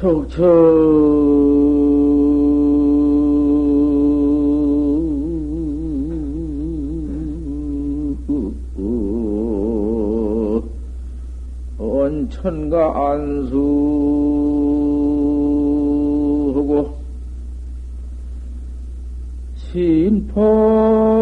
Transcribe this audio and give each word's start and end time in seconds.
척척 0.00 0.40
천가 12.30 13.12
안수하고 13.12 13.60
신포 19.54 21.19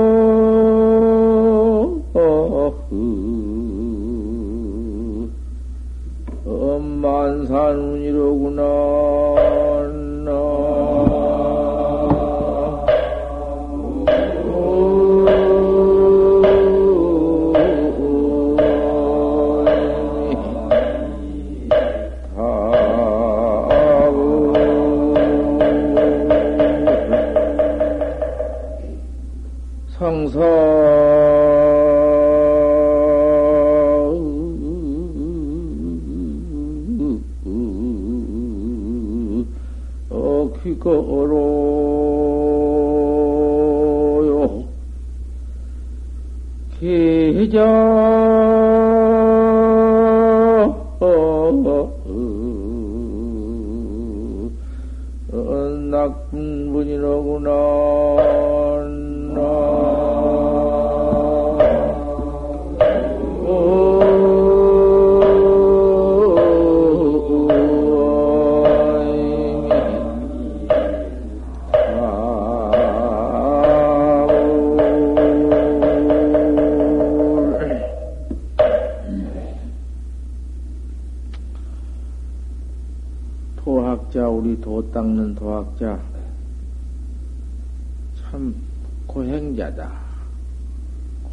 걸어 29.99 31.08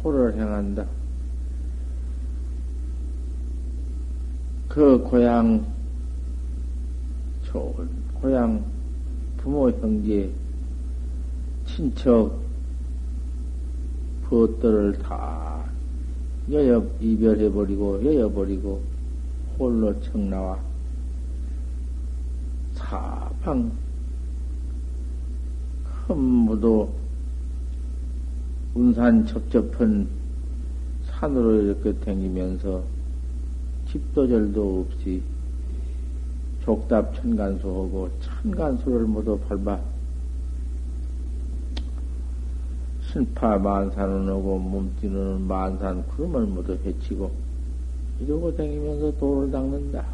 코를 0.06 0.34
행한다. 0.34 0.86
그 4.68 4.98
고향 5.02 5.66
좋은 7.42 7.88
고향 8.14 8.64
부모 9.36 9.68
형제 9.68 10.30
친척 11.64 12.38
부들을 14.22 14.96
다 15.00 15.64
여여 16.52 16.86
이별해버리고 17.00 18.04
여여버리고 18.04 18.80
홀로 19.58 20.00
청나와 20.02 20.60
사방 22.74 23.72
전부도 26.06 27.05
운산 28.76 29.24
첩첩한 29.24 30.06
산으로 31.06 31.62
이렇게 31.62 31.94
다니면서 31.94 32.82
집도 33.90 34.28
절도 34.28 34.86
없이 34.86 35.22
족답 36.62 37.14
천간수하고 37.14 38.10
천간수를 38.20 39.06
모두 39.06 39.38
밟아 39.38 39.80
신파 43.00 43.56
만산을 43.56 44.28
오고 44.30 44.58
몸뛰는 44.58 45.46
만산 45.46 46.06
구름을 46.08 46.44
모두 46.44 46.78
헤치고 46.84 47.30
이러고 48.20 48.54
다니면서 48.54 49.16
돌을 49.16 49.50
닦는다. 49.52 50.04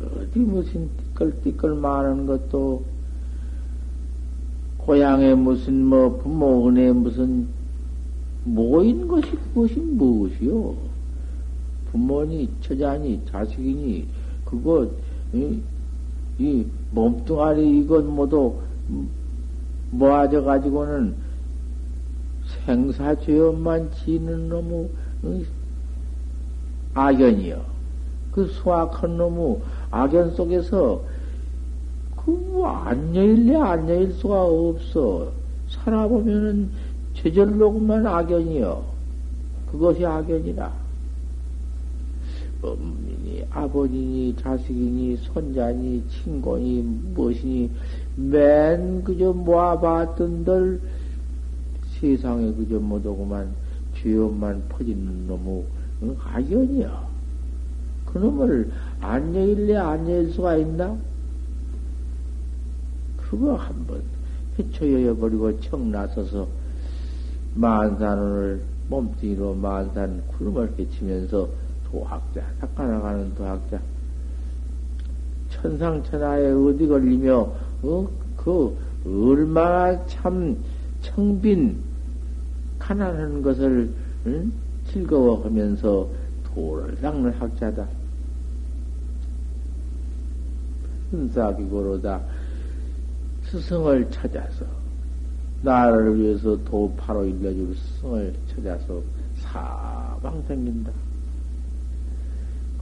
어디 0.00 0.38
무슨 0.38 0.88
띠끌띠끌 1.14 1.74
많은 1.74 2.24
것도 2.24 2.91
고향에 4.86 5.34
무슨 5.34 5.84
뭐 5.86 6.16
부모 6.16 6.68
은혜 6.68 6.90
무슨 6.92 7.46
모인 8.44 9.06
것이 9.06 9.30
그것이 9.30 9.78
무엇이요? 9.78 10.74
부모니 11.90 12.48
처자니 12.62 13.22
자식이니 13.30 14.08
그거 14.44 14.88
이, 15.32 15.60
이 16.38 16.66
몸뚱아리 16.90 17.80
이것 17.80 18.04
모두 18.04 18.56
모아져 19.90 20.42
가지고는 20.42 21.14
생사죄업만 22.64 23.90
지는 23.92 24.48
놈의 24.48 24.88
악연이요. 26.94 27.62
그 28.32 28.46
수악한 28.46 29.16
놈의 29.16 29.58
악연 29.90 30.34
속에서 30.34 31.02
그 32.24 32.62
안여일래 32.64 33.56
안여일 33.56 34.12
수가 34.12 34.44
없어. 34.44 35.32
살아보면은 35.68 36.70
제절로만 37.14 38.06
악연이여. 38.06 38.84
그것이 39.70 40.04
악연이라. 40.04 40.72
어머니, 42.62 43.44
아버지니, 43.50 44.36
자식이니, 44.36 45.16
손자니, 45.16 46.04
친구니, 46.08 46.82
무엇이니, 47.14 47.70
맨 48.16 49.02
그저 49.02 49.32
모아봤던들 49.32 50.80
세상에 51.98 52.52
그저 52.52 52.78
못오고만 52.78 53.48
죄업만 53.96 54.62
퍼지는 54.68 55.26
놈의 55.26 55.64
악연이여. 56.22 57.08
그놈을 58.06 58.70
안여일래 59.00 59.76
안여일 59.76 60.32
수가 60.32 60.56
있나? 60.56 60.96
그거 63.32 63.54
한번 63.54 64.02
헤쳐여여 64.58 65.16
버리고 65.16 65.58
청 65.62 65.90
나서서 65.90 66.46
만산을 67.54 68.62
몸뚱이로 68.90 69.54
만산 69.54 70.22
구름을 70.28 70.74
헤치면서 70.78 71.48
도학자, 71.90 72.42
닦아나가는 72.60 73.34
도학자. 73.34 73.80
천상천하에 75.48 76.52
어디 76.52 76.86
걸리며, 76.86 77.52
어, 77.82 78.08
그, 78.36 78.76
얼마나 79.06 80.06
참 80.06 80.58
청빈, 81.00 81.78
가난한 82.78 83.40
것을, 83.40 83.94
응? 84.26 84.52
즐거워하면서 84.88 86.08
도를 86.52 87.00
닦는 87.00 87.32
학자다. 87.32 87.88
은사기고로다 91.14 92.20
스승을 93.52 94.10
찾아서 94.10 94.64
나를 95.60 96.18
위해서 96.18 96.56
도 96.64 96.90
바로 96.96 97.26
일러줄 97.26 97.76
스승을 97.76 98.34
찾아서 98.48 99.02
사방 99.36 100.42
댕긴다. 100.48 100.90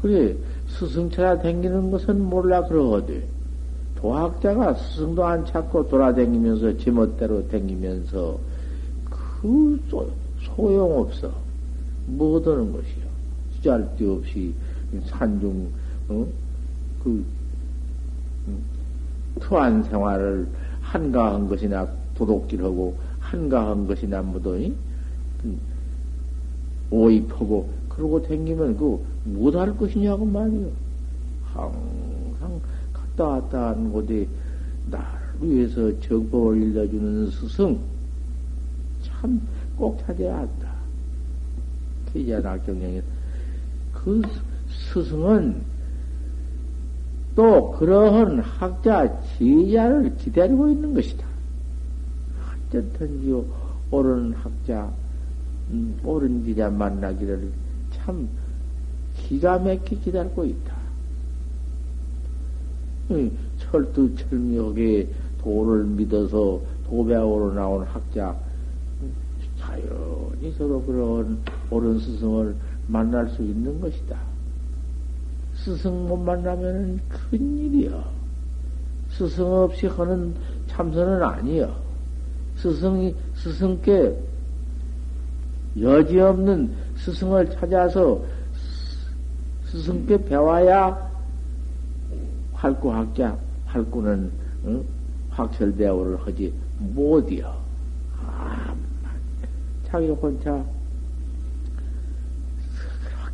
그래 0.00 0.36
스승 0.68 1.10
찾아 1.10 1.42
댕기는 1.42 1.90
것은 1.90 2.22
몰라 2.22 2.64
그러거든. 2.68 3.24
도학자가 3.96 4.74
스승도 4.74 5.24
안 5.24 5.44
찾고 5.44 5.88
돌아다니면서 5.88 6.78
제멋대로 6.78 7.46
댕기면서 7.48 8.38
그 9.10 9.80
소용없어. 10.38 11.32
뭐 12.06 12.36
얻는 12.36 12.72
것이요. 12.72 13.10
쓰잘데 13.56 14.08
없이 14.08 14.54
산중 15.06 15.68
어? 16.08 16.26
그 17.02 17.24
투한 19.40 19.82
생활을 19.82 20.46
한가한 20.90 21.48
것이나 21.48 21.88
도둑질하고 22.14 22.96
한가한 23.20 23.86
것이나 23.86 24.22
뭐더니 24.22 24.74
오입하고 26.90 27.68
그러고 27.88 28.22
댕기면 28.22 28.76
그 28.76 29.04
못할 29.24 29.76
것이냐고 29.76 30.24
말이요. 30.24 30.68
항상 31.52 32.60
왔다 33.20 33.40
갔다 33.40 33.68
하는 33.70 33.92
곳에 33.92 34.26
나를 34.90 35.08
위해서 35.42 36.00
정법을 36.00 36.62
일러주는 36.62 37.30
스승, 37.30 37.78
참 39.02 39.40
꼭 39.80 39.98
찾아야 40.06 40.36
한다. 40.36 40.74
기자낙경령에 42.12 43.02
그 43.94 44.20
스승은 44.92 45.62
또 47.34 47.70
그러한 47.72 48.40
학자 48.40 49.20
지자를 49.38 50.16
기다리고 50.16 50.68
있는 50.68 50.94
것이다. 50.94 51.26
어쨌든지 52.68 53.44
옳은 53.90 54.32
학자, 54.32 54.90
음, 55.70 55.98
옳은 56.04 56.44
지자 56.44 56.70
만나기를 56.70 57.50
참 57.92 58.28
기가 59.14 59.58
막히게 59.58 59.96
기다리고 59.96 60.44
있다. 60.44 60.80
철두철미하게 63.58 65.08
도를 65.42 65.84
믿어서 65.84 66.60
도배하러 66.86 67.52
나온 67.54 67.84
학자, 67.84 68.36
자연히 69.58 70.52
서로 70.56 70.82
그런 70.82 71.38
옳은 71.70 71.98
스승을 71.98 72.54
만날 72.86 73.28
수 73.30 73.42
있는 73.42 73.80
것이다. 73.80 74.29
스승 75.64 76.08
못 76.08 76.16
만나면 76.16 77.00
큰일이여. 77.08 78.02
스승 79.10 79.44
없이 79.52 79.86
하는 79.86 80.34
참선은 80.68 81.22
아니여. 81.22 81.74
스승이, 82.56 83.14
스승께 83.34 84.16
여지없는 85.78 86.74
스승을 86.96 87.50
찾아서 87.50 88.22
스승께 89.66 90.24
배워야 90.24 91.10
활구학자, 92.54 93.38
활구는 93.66 94.30
응? 94.66 94.84
확철대오를 95.30 96.18
하지 96.26 96.52
못이여. 96.78 97.56
아, 98.18 98.74
자기 99.86 100.08
혼자 100.08 100.64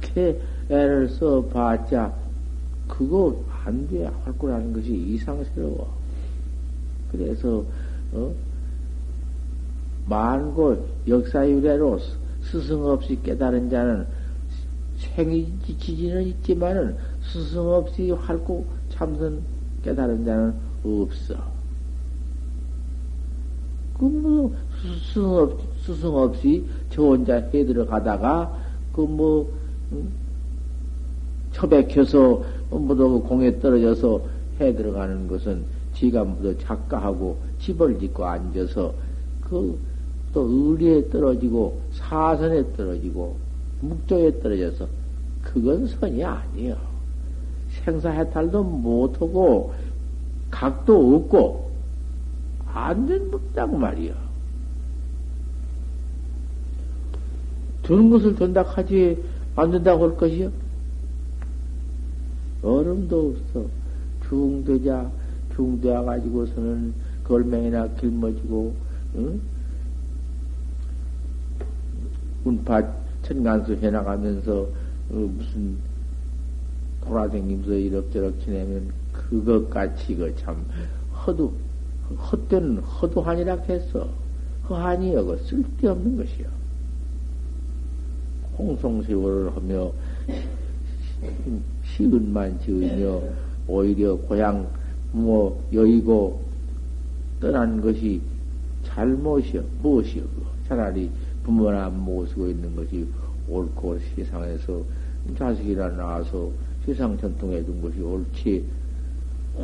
그렇게 0.00 0.40
애를 0.68 1.08
써봤자 1.08 2.12
그거 2.88 3.44
안 3.64 3.88
돼. 3.88 4.04
활구라는 4.24 4.72
것이 4.72 4.92
이상스러워. 4.92 5.92
그래서 7.10 7.64
어? 8.12 8.32
만고 10.08 10.86
역사유래로 11.06 11.98
스승 12.42 12.86
없이 12.86 13.20
깨달은 13.22 13.70
자는 13.70 14.06
생이 14.98 15.52
지치지는 15.66 16.22
있지만은 16.28 16.96
스승 17.22 17.68
없이 17.68 18.10
활구 18.12 18.64
참선 18.90 19.42
깨달은 19.82 20.24
자는 20.24 20.54
없어. 20.84 21.34
그뭐 23.98 24.54
스승 24.80 25.28
없 25.30 25.60
스승 25.84 26.14
없이 26.14 26.64
저 26.90 27.02
혼자 27.02 27.36
해 27.36 27.64
들어가다가 27.64 28.56
그뭐 28.92 29.50
응? 29.92 30.08
처백혀서 31.56 32.44
모두 32.70 33.20
공에 33.20 33.58
떨어져서 33.58 34.20
해 34.60 34.74
들어가는 34.74 35.28
것은 35.28 35.64
지가 35.94 36.24
모두 36.24 36.56
작가하고 36.58 37.38
집을 37.58 37.98
짓고 37.98 38.24
앉아서 38.24 38.94
그 39.42 39.96
또 40.36 40.42
의리에 40.42 41.08
떨어지고 41.08 41.80
사선에 41.92 42.62
떨어지고 42.76 43.38
묵조에 43.80 44.38
떨어져서 44.40 44.86
그건 45.42 45.86
선이 45.86 46.22
아니요. 46.22 46.76
생사해탈도 47.70 48.62
못하고 48.62 49.72
각도 50.50 51.16
없고 51.16 51.70
안전 52.70 53.30
법다고 53.30 53.78
말이요. 53.78 54.12
두는 57.84 58.10
것을 58.10 58.36
돈다 58.36 58.60
하지 58.60 59.24
만든다고 59.54 60.04
할 60.04 60.16
것이요. 60.18 60.50
얼음도 62.66 63.36
없어. 63.36 63.68
중되자, 64.28 65.10
중되어 65.54 66.04
가지고서는 66.04 66.92
걸맹이나 67.24 67.88
길머지고, 67.94 68.74
응? 69.16 69.40
운파 72.44 72.82
천간수 73.22 73.74
해나가면서, 73.74 74.62
어, 75.10 75.14
무슨, 75.14 75.76
돌아다니면서 77.04 77.72
이럭저럭 77.72 78.40
지내면, 78.40 78.90
그것 79.12 79.70
같이, 79.70 80.16
그 80.16 80.34
참, 80.36 80.64
허도, 81.24 81.52
헛된, 82.30 82.78
허도한이라 82.78 83.56
했어. 83.68 84.08
허한이여, 84.68 85.24
그 85.24 85.36
쓸데없는 85.44 86.16
것이요. 86.16 86.46
홍송세월을 88.58 89.54
하며, 89.54 89.92
시은만 91.96 92.60
지으며 92.60 93.22
오히려 93.66 94.16
고향 94.16 94.68
뭐 95.12 95.62
여의고 95.72 96.40
떠난 97.40 97.80
것이 97.80 98.20
잘못이여 98.84 99.62
무엇이여? 99.82 100.22
차라리 100.68 101.10
부모나 101.42 101.88
모시고 101.88 102.48
있는 102.48 102.74
것이 102.76 103.06
옳고 103.48 103.98
세상에서 104.14 104.82
자식이라 105.38 105.90
나와서 105.96 106.50
세상 106.84 107.16
전통해 107.18 107.64
둔 107.64 107.80
것이 107.80 108.00
옳지. 108.00 108.64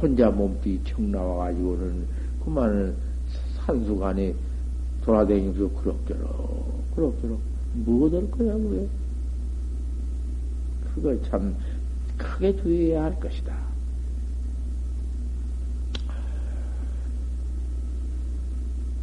혼자 0.00 0.30
몸띠 0.30 0.80
청 0.84 1.10
나와가지고는 1.12 2.06
그만은 2.44 2.94
산수간에 3.56 4.34
돌아다니면서 5.04 5.68
그럭저럭 5.80 6.94
그럭저럭 6.94 7.38
뭐될 7.74 8.30
거야 8.30 8.54
그래 8.54 8.86
그거 10.94 11.22
참 11.22 11.54
크게 12.22 12.56
주의해야 12.62 13.04
할 13.04 13.20
것이다. 13.20 13.54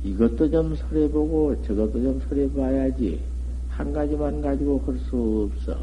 이것도 0.04 0.50
좀 0.50 0.76
설해보고 0.76 1.62
저것도 1.64 1.92
좀 1.92 2.22
설해봐야지. 2.28 3.22
한 3.70 3.94
가지만 3.94 4.42
가지고 4.42 4.82
할 4.86 4.98
수 5.00 5.50
없어. 5.52 5.78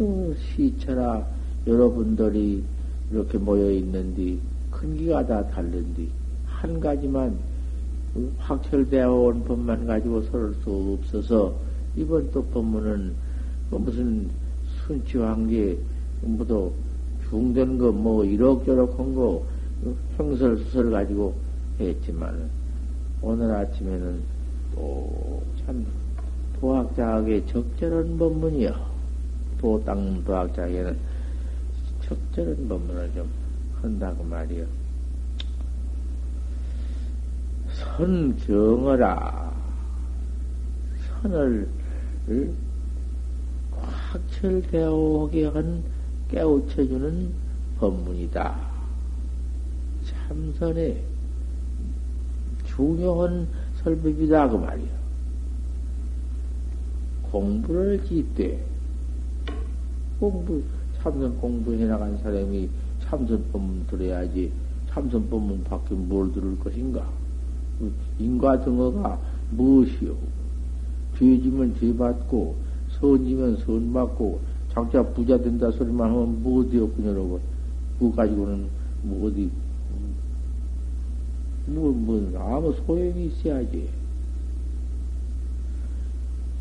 음, 0.00 0.34
시처라 0.38 1.26
여러분들이 1.66 2.64
이렇게 3.10 3.38
모여 3.38 3.70
있는데 3.72 4.38
큰 4.70 4.96
기가 4.96 5.26
다 5.26 5.46
다른데 5.48 6.06
한 6.46 6.80
가지만 6.80 7.36
확철되어 8.38 9.12
온 9.12 9.44
법만 9.44 9.86
가지고 9.86 10.22
설할 10.22 10.54
수 10.62 10.98
없어서 10.98 11.54
이번 11.96 12.30
또 12.32 12.42
법문은 12.46 13.12
그 13.70 13.76
무슨 13.76 14.28
순치환계 14.86 15.78
모두 16.22 16.72
중된 17.28 17.78
거, 17.78 17.92
뭐, 17.92 18.24
이럭저럭 18.24 18.98
한 18.98 19.14
거, 19.14 19.42
형설수설 20.16 20.90
가지고 20.90 21.34
했지만, 21.80 22.50
오늘 23.20 23.54
아침에는 23.54 24.20
또 24.74 25.42
참 25.66 25.86
도학자에게 26.60 27.46
적절한 27.46 28.18
법문이요. 28.18 28.74
도땅 29.58 30.24
도학자에게는 30.24 30.96
적절한 32.02 32.68
법문을 32.68 33.12
좀 33.14 33.28
한다고 33.80 34.24
말이요. 34.24 34.64
선 37.72 38.36
경어라. 38.36 39.52
선을 41.22 41.68
확철대오하게 43.72 45.46
한 45.46 45.82
깨우쳐주는 46.32 47.30
법문이다. 47.78 48.56
참선의 50.06 51.02
중요한 52.66 53.46
설법이다. 53.82 54.48
그 54.48 54.56
말이야. 54.56 55.02
공부를 57.30 58.04
짓되, 58.06 58.62
공부, 60.18 60.62
참선 60.98 61.36
공부해 61.38 61.84
나간 61.84 62.16
사람이 62.18 62.68
참선 63.02 63.44
법문 63.52 63.86
들어야지, 63.88 64.50
참선 64.88 65.28
법문 65.28 65.64
밖에 65.64 65.94
뭘 65.94 66.32
들을 66.32 66.58
것인가? 66.58 67.06
인과 68.18 68.64
등어가 68.64 69.18
무엇이요? 69.50 70.14
죄지면 71.18 71.76
죄 71.78 71.94
받고, 71.94 72.56
선지면 73.00 73.56
선 73.58 73.92
받고, 73.92 74.40
장자 74.72 75.02
부자 75.08 75.38
된다 75.38 75.70
소리만 75.70 76.10
하면 76.10 76.42
뭐 76.42 76.62
어디 76.62 76.78
없군요라고 76.78 77.40
그거 77.98 78.16
가지고는 78.16 78.66
뭐 79.02 79.28
어디 79.28 79.50
뭐, 81.66 81.92
뭐, 81.92 82.32
아무 82.40 82.74
소용이 82.84 83.26
있어야지. 83.26 83.88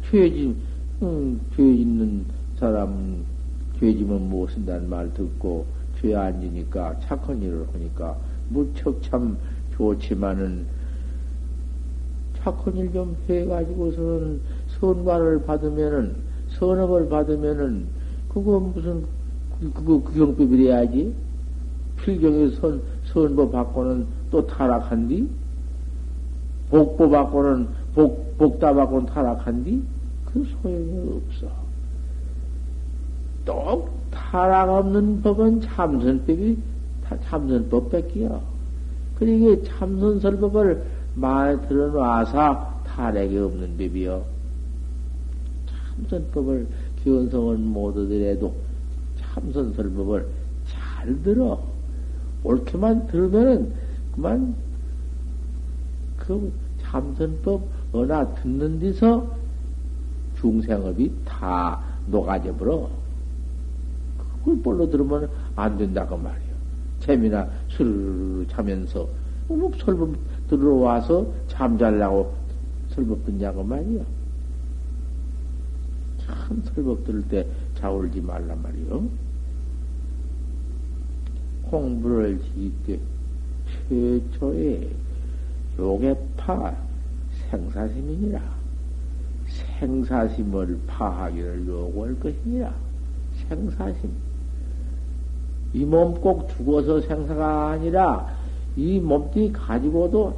죄지, 0.09 0.55
응, 1.01 1.39
죄 1.55 1.75
짓는 1.75 2.25
사람, 2.59 3.23
죄지면 3.79 4.29
못 4.29 4.47
쓴다는 4.51 4.87
말 4.87 5.11
듣고, 5.13 5.65
뒤에 5.99 6.15
앉으니까 6.15 6.99
착한 6.99 7.41
일을 7.41 7.65
하니까 7.73 8.15
무척 8.49 9.01
참 9.01 9.37
좋지만은 9.75 10.67
착한 12.37 12.75
일 12.77 12.91
좀 12.91 13.15
해가지고서는 13.27 14.41
선관을 14.79 15.45
받으면은 15.45 16.15
선업을 16.49 17.09
받으면은 17.09 17.87
그거 18.33 18.59
무슨 18.59 19.05
그거 19.73 19.99
규경법이래야지 19.99 21.13
필경에 21.97 22.49
선 22.51 22.81
선법 23.05 23.51
받고는 23.51 24.05
또 24.31 24.45
타락한디 24.47 25.29
복보 26.69 27.09
받고는 27.09 27.67
복 27.93 28.37
복다 28.37 28.73
받고는 28.73 29.05
타락한디 29.07 29.83
그 30.25 30.47
소용이 30.61 31.21
없어. 31.27 31.47
또 33.43 33.89
타락 34.11 34.69
없는 34.69 35.21
법은 35.21 35.61
참선법이 35.61 36.57
참선법 37.23 37.89
뺏기요. 37.91 38.41
그러니 39.19 39.63
참선설법을 39.65 40.83
많이 41.15 41.67
들어놔서 41.67 42.83
타락이 42.87 43.37
없는 43.37 43.77
법이요. 43.77 44.23
참선법을 46.07 46.67
기원성은 47.03 47.65
모두들에도 47.67 48.53
참선 49.19 49.73
설법을 49.73 50.27
잘 50.67 51.21
들어. 51.23 51.61
옳게만 52.43 53.07
들으면은 53.07 53.73
그만 54.13 54.55
그 56.17 56.51
참선법 56.81 57.61
어나 57.93 58.25
듣는 58.35 58.79
데서 58.79 59.27
중생업이 60.39 61.11
다 61.25 61.81
녹아져 62.07 62.55
버려. 62.55 62.89
그걸 64.39 64.61
볼로 64.61 64.89
들으면 64.89 65.29
안 65.55 65.77
된다고 65.77 66.17
말이야. 66.17 66.51
재미나 66.99 67.47
술 67.67 68.45
자면서 68.49 69.07
뭐 69.47 69.71
설법 69.77 70.15
들어와서 70.49 71.27
잠잘라고 71.47 72.33
설법 72.89 73.25
듣냐고 73.25 73.63
말이야. 73.63 74.03
참 76.51 76.61
설법 76.75 77.05
들을 77.05 77.21
때 77.29 77.47
자울지 77.75 78.19
말란 78.19 78.61
말이요. 78.61 79.07
공부를 81.63 82.41
지때 82.41 82.99
최초의 83.87 84.89
요괴파 85.79 86.75
생사심이니라. 87.49 88.41
생사심을 89.79 90.77
파하기를 90.87 91.65
요구할 91.67 92.19
것이니라. 92.19 92.73
생사심. 93.47 94.11
이 95.73 95.85
몸 95.85 96.19
꼭 96.19 96.49
죽어서 96.49 96.99
생사가 96.99 97.69
아니라 97.69 98.27
이 98.75 98.99
몸뚱이 98.99 99.53
가지고도 99.53 100.35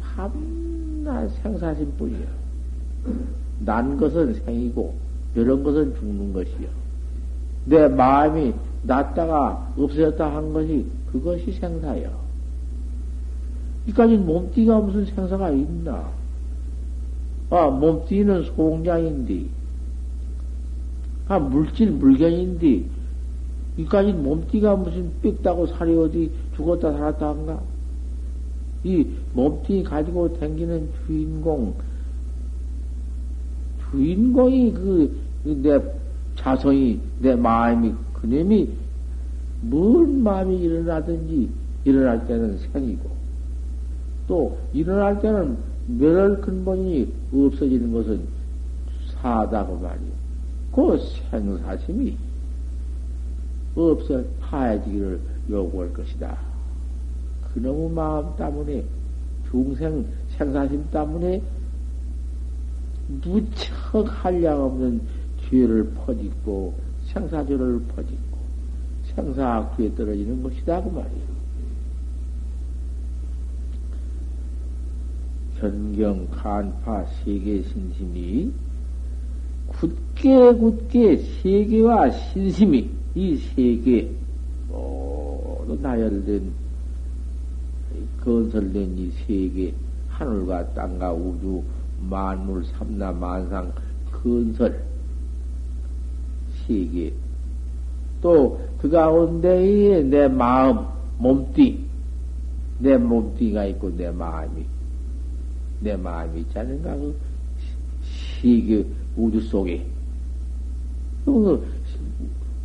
밤낮 0.00 1.28
생사심 1.42 1.94
뿐이야. 1.98 2.28
난 3.64 3.96
것은 3.96 4.34
생이고, 4.34 4.94
이런 5.34 5.62
것은 5.62 5.94
죽는 5.96 6.32
것이요. 6.32 6.68
내 7.64 7.88
마음이 7.88 8.52
났다가 8.82 9.72
없어졌다 9.76 10.34
한 10.34 10.52
것이 10.52 10.86
그것이 11.10 11.52
생사요. 11.52 12.10
이까지 13.86 14.16
몸띠가 14.16 14.80
무슨 14.80 15.04
생사가 15.06 15.50
있나? 15.50 16.10
아, 17.50 17.68
몸띠는 17.68 18.44
소공장인데, 18.44 19.44
아, 21.28 21.38
물질 21.38 21.90
물견인데, 21.90 22.84
이까지 23.76 24.12
몸띠가 24.12 24.76
무슨 24.76 25.12
빽다고 25.22 25.66
살이 25.66 25.96
어디 25.96 26.30
죽었다 26.56 26.92
살았다 26.92 27.28
한가? 27.28 27.60
이 28.84 29.06
몸띠 29.34 29.82
가지고 29.82 30.38
다니는 30.38 30.88
주인공, 31.06 31.74
주 31.74 31.91
인공이 33.94 34.72
그, 34.72 35.16
내 35.44 35.78
자성이, 36.36 37.00
내 37.20 37.34
마음이, 37.34 37.92
그놈이 38.14 38.70
뭔 39.62 40.22
마음이 40.22 40.56
일어나든지 40.56 41.50
일어날 41.84 42.26
때는 42.26 42.58
생이고, 42.58 43.10
또 44.28 44.56
일어날 44.72 45.20
때는 45.20 45.56
멸할 45.86 46.40
근본이 46.40 47.12
없어지는 47.32 47.92
것은 47.92 48.20
사다고 49.20 49.76
말이요. 49.76 50.22
그 50.74 50.98
생사심이 51.30 52.16
없어 53.74 54.22
파해지기를 54.40 55.20
요구할 55.50 55.92
것이다. 55.92 56.36
그놈의 57.52 57.90
마음 57.90 58.36
때문에 58.36 58.84
중생 59.50 60.06
생사심 60.36 60.86
때문에 60.90 61.42
무척 63.08 64.04
한량 64.06 64.62
없는 64.64 65.00
죄를 65.48 65.90
퍼짓고 65.94 66.74
생사죄를 67.06 67.80
퍼짓고 67.94 68.38
생사악귀에 69.14 69.94
떨어지는 69.94 70.42
것이다 70.42 70.82
그 70.82 70.88
말이야. 70.88 71.32
현경 75.56 76.26
간파 76.30 77.04
세계 77.24 77.62
신심이 77.62 78.50
굳게 79.68 80.54
굳게 80.54 81.16
세계와 81.16 82.10
신심이 82.10 82.90
이 83.14 83.36
세계 83.36 84.10
모두 84.68 85.78
나열된 85.80 86.50
건설된 88.24 88.98
이 88.98 89.10
세계 89.10 89.72
하늘과 90.08 90.74
땅과 90.74 91.12
우주 91.12 91.62
만물 92.08 92.64
삼나 92.64 93.12
만상 93.12 93.72
건설 94.10 94.82
세계 96.66 97.12
또그 98.20 98.88
가운데에 98.88 100.02
내 100.02 100.28
마음 100.28 100.86
몸띠. 101.18 101.84
내 102.78 102.96
몸띠가 102.96 103.66
있고 103.66 103.94
내 103.96 104.10
마음이. 104.10 104.64
내 105.80 105.96
마음이 105.96 106.40
있지 106.40 106.58
않은가? 106.58 106.94
그 106.94 107.16
세계 108.40 108.84
우주 109.16 109.40
속에. 109.40 109.84
그, 111.24 111.64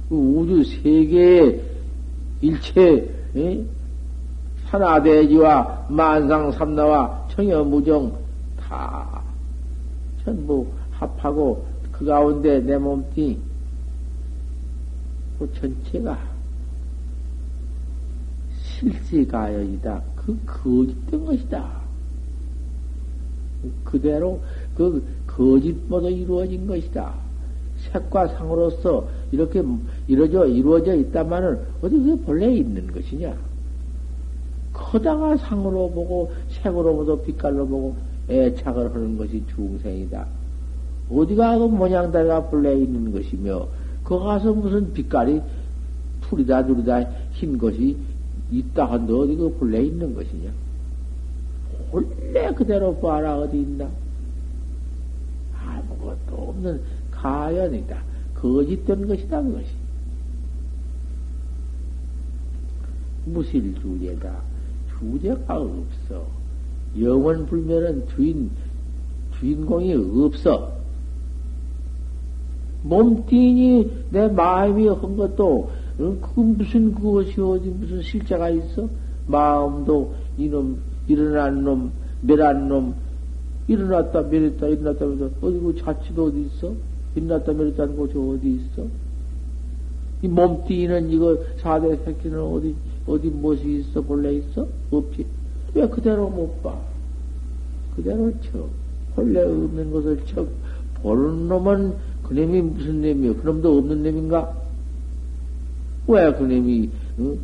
그 0.09 0.15
우주 0.15 0.63
세계의 0.63 1.61
일체 2.41 3.13
에? 3.35 3.63
하나대지와 4.65 5.87
만상 5.89 6.51
삼나와 6.51 7.27
청여무정 7.29 8.11
다 8.59 9.23
전부 10.27 10.67
합하고 10.91 11.65
그 11.89 12.03
가운데 12.03 12.59
내 12.59 12.77
몸뚱이 12.77 13.39
그 15.39 15.53
전체가 15.53 16.19
실시가여이다. 18.61 20.01
그 20.17 20.37
거짓된 20.45 21.25
것이다. 21.25 21.77
그대로 23.85 24.41
그 24.75 25.01
거짓보다 25.25 26.09
이루어진 26.09 26.67
것이다. 26.67 27.13
색과 27.77 28.27
상으로서 28.27 29.07
이렇게 29.31 29.63
이루어져, 30.09 30.45
이루어져 30.45 30.93
있다마는 30.93 31.57
어디 31.81 31.97
그 31.97 32.17
본래 32.25 32.51
있는 32.51 32.91
것이냐? 32.91 33.33
커다가 34.73 35.37
상으로 35.37 35.89
보고 35.89 36.33
색으로 36.49 36.97
보고 36.97 37.21
빛깔로 37.21 37.65
보고 37.65 37.95
애착을 38.29 38.93
하는 38.93 39.17
것이 39.17 39.43
중생이다. 39.55 40.27
어디가 41.09 41.57
그 41.57 41.65
모양다리가 41.65 42.49
본래 42.49 42.73
있는 42.73 43.11
것이며 43.11 43.67
그 44.03 44.19
가서 44.19 44.53
무슨 44.53 44.91
빛깔이 44.93 45.41
풀이다 46.21 46.63
누리다 46.63 46.99
흰 47.31 47.57
것이 47.57 47.97
있다 48.51 48.91
한데 48.91 49.13
어디 49.13 49.35
그 49.35 49.53
본래 49.57 49.81
있는 49.81 50.13
것이냐? 50.13 50.51
본래 51.91 52.53
그대로 52.53 52.97
봐라 52.97 53.37
어디 53.37 53.61
있나? 53.61 53.89
아무것도 55.65 56.35
없는 56.35 56.81
가연이다. 57.11 57.97
거짓된 58.35 59.07
것이다 59.07 59.41
그것이. 59.41 59.67
무실주제다. 63.25 64.31
주제가 64.99 65.61
없어. 65.61 66.36
영원 66.99 67.45
불멸은 67.45 68.07
주인 68.15 68.49
주인공이 69.39 69.93
없어. 70.23 70.77
몸뚱이 72.83 73.89
내 74.11 74.27
마음이 74.27 74.87
한 74.87 75.17
것도 75.17 75.69
어, 75.99 76.17
그 76.21 76.39
무슨 76.39 76.93
그것이 76.93 77.41
어디 77.41 77.69
무슨 77.69 78.01
실제가 78.01 78.49
있어? 78.49 78.87
마음도 79.27 80.13
이놈 80.37 80.77
일어난 81.07 81.63
놈, 81.63 81.91
멸한 82.21 82.69
놈, 82.69 82.93
일어났다 83.67 84.21
멸했다 84.23 84.67
일어났다 84.67 85.05
멸했다 85.05 85.37
어디 85.41 85.59
그 85.59 85.75
자치도 85.79 86.25
어디 86.25 86.41
있어? 86.43 86.73
일어났다 87.15 87.51
멸했다는 87.53 87.97
곳이 87.97 88.13
어디 88.17 88.55
있어? 88.55 88.87
이 90.21 90.27
몸띠는 90.27 91.11
이거 91.11 91.37
사대 91.57 91.95
새끼는 91.97 92.39
어디, 92.39 92.75
어디 93.05 93.27
무엇이 93.27 93.79
있어? 93.79 94.01
본래 94.01 94.33
있어? 94.33 94.67
없지. 94.89 95.25
왜 95.73 95.87
그대로 95.87 96.29
못 96.29 96.61
봐? 96.63 96.79
그대로 97.97 98.31
쳐. 98.41 98.65
본래 99.15 99.41
없는 99.41 99.91
것을 99.91 100.23
쳐. 100.27 100.45
보는 101.01 101.49
놈은 101.49 101.93
그놈이 102.23 102.61
무슨 102.61 103.01
놈이요? 103.01 103.35
그놈도 103.37 103.77
없는 103.79 104.03
놈인가? 104.03 104.55
왜 106.07 106.31
그놈이, 106.33 106.89
어? 107.17 107.35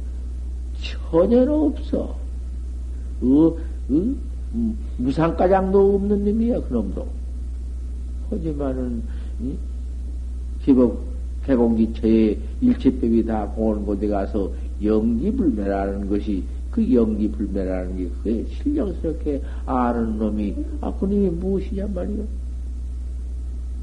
전혀로 1.10 1.66
없어. 1.68 2.16
어, 3.22 3.28
어? 3.28 4.16
무상가장도 4.98 5.96
없는 5.96 6.24
놈이야, 6.24 6.62
그놈도. 6.62 7.08
하지만은, 8.30 9.02
응? 9.42 9.58
기법, 10.64 10.98
개공기처에 11.46 12.38
일체법이 12.62 13.26
다 13.26 13.48
공원 13.48 13.86
곳에 13.86 14.08
가서 14.08 14.52
영기불매라는 14.82 16.10
것이 16.10 16.44
그 16.74 16.92
영기불매라는 16.92 17.98
게 17.98 18.10
그게 18.10 18.46
실력스럽게 18.50 19.42
아는 19.68 20.18
놈이, 20.18 20.56
아, 20.82 20.92
그놈이 20.92 21.30
무엇이냐 21.30 21.88
말이야. 21.94 22.24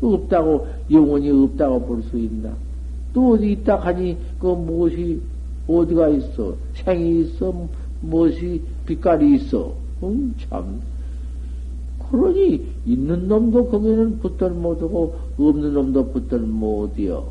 없다고, 0.02 0.66
영원히 0.90 1.30
없다고 1.30 1.86
볼 1.86 2.02
수 2.02 2.18
있나? 2.18 2.52
또 3.12 3.34
어디 3.34 3.52
있다 3.52 3.76
하니, 3.76 4.16
그 4.40 4.46
무엇이, 4.48 5.20
어디가 5.68 6.08
있어? 6.08 6.56
생이 6.74 7.20
있어? 7.22 7.68
무엇이 8.00 8.60
빛깔이 8.86 9.36
있어? 9.36 9.72
음, 10.02 10.34
참. 10.48 10.80
그러니, 12.10 12.66
있는 12.86 13.28
놈도 13.28 13.68
거기는 13.68 14.18
붙들 14.18 14.50
못하고, 14.50 15.14
없는 15.38 15.74
놈도 15.74 16.08
붙들 16.12 16.40
못이여. 16.40 17.24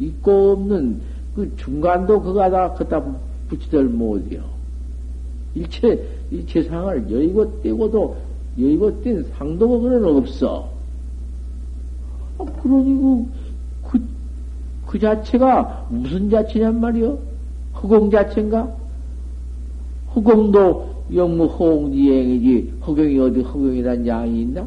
있고 0.00 0.52
없는 0.52 1.00
그 1.34 1.56
중간도 1.56 2.20
그거다 2.20 2.74
갖다 2.74 3.02
붙이들 3.48 3.84
못이여. 3.84 4.57
일체, 5.58 6.04
이 6.30 6.42
세상을 6.48 7.10
여의고 7.10 7.62
떼고도, 7.62 8.16
여의고 8.58 9.02
뗀 9.02 9.24
상도 9.36 9.68
거기는 9.68 10.04
없어. 10.04 10.68
아, 12.38 12.44
그러니 12.44 12.94
그, 12.96 13.26
그, 13.90 14.00
그 14.86 14.98
자체가 14.98 15.88
무슨 15.90 16.30
자체냔 16.30 16.80
말이요? 16.80 17.18
허공 17.82 18.10
자체인가? 18.10 18.72
허공도 20.14 21.04
영무 21.14 21.44
허공지행이지 21.44 22.74
허경이 22.86 23.18
어디 23.18 23.40
허경이란 23.42 24.06
양이 24.06 24.42
있나? 24.42 24.66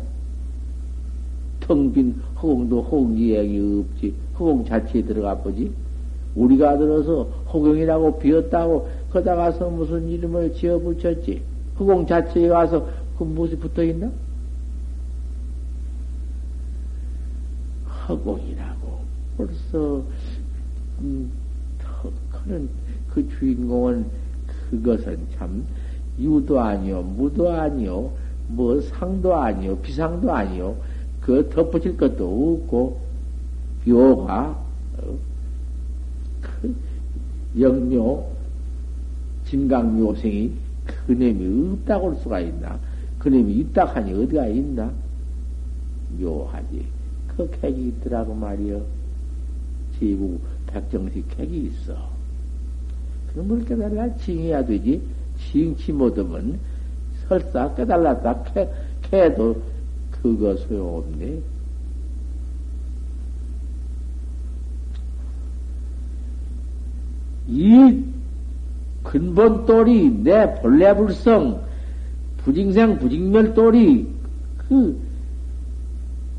텅빈 1.62 2.15
허공도 2.36 2.81
허공지행이 2.81 3.79
없지. 3.79 4.13
허공 4.39 4.65
자체에 4.65 5.03
들어가 5.03 5.36
보지. 5.36 5.71
우리가 6.36 6.77
들어서 6.77 7.24
허경이라고 7.53 8.19
비었다고 8.19 8.88
거다 9.12 9.36
가서 9.36 9.70
무슨 9.70 10.08
이름을 10.08 10.53
지어 10.53 10.80
붙였지. 10.80 11.41
허공 11.80 12.06
자체에 12.06 12.48
가서 12.48 12.88
그 13.18 13.24
무엇이 13.24 13.58
붙어 13.58 13.84
있나? 13.84 14.12
허공이라고 18.08 19.00
벌써 19.38 20.03
음, 21.00 21.32
턱하는 21.80 22.70
그 23.13 23.27
주인공은 23.30 24.06
그것은 24.70 25.20
참 25.38 25.65
유도 26.20 26.60
아니요, 26.60 27.02
무도 27.02 27.52
아니요, 27.52 28.12
뭐 28.47 28.80
상도 28.82 29.36
아니요, 29.36 29.78
비상도 29.78 30.32
아니요, 30.32 30.76
그 31.21 31.50
덧붙일 31.50 31.97
것도 31.97 32.62
없고, 32.63 33.00
묘가, 33.86 34.63
어, 34.97 35.17
그 36.41 36.76
영묘, 37.60 38.26
진강묘생이 39.51 40.53
그놈이 41.05 41.73
없다고 41.73 42.11
할 42.11 42.15
수가 42.21 42.39
있나? 42.39 42.79
그놈이 43.19 43.53
있다 43.53 43.85
하니 43.85 44.13
어디가 44.13 44.47
있나? 44.47 44.91
묘하지. 46.17 46.85
그 47.27 47.49
객이 47.59 47.89
있더라고 47.89 48.33
말이여. 48.33 48.81
지구 49.99 50.39
백정식 50.67 51.37
객이 51.37 51.67
있어. 51.67 52.09
그걸 53.33 53.63
깨달라 53.65 54.15
징해야 54.15 54.65
되지. 54.65 55.01
징치 55.51 55.91
못하면 55.91 56.59
설사 57.27 57.73
깨달았다 57.75 58.43
캐, 58.43 58.69
캐도 59.03 59.61
그거 60.11 60.55
소용없네. 60.55 61.39
이 67.47 68.20
근본 69.12 69.65
돌이 69.65 70.10
내 70.24 70.56
본래 70.62 70.95
불성 70.95 71.62
부징생 72.38 72.97
부징멸 72.97 73.54
돌이 73.54 74.08
그 74.58 74.97